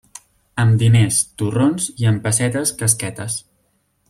Amb 0.63 0.79
diners, 0.83 1.19
torrons, 1.41 1.87
i 2.05 2.09
amb 2.13 2.25
pessetes, 2.25 2.73
casquetes. 2.81 3.39